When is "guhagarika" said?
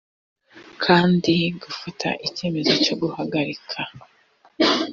3.01-3.79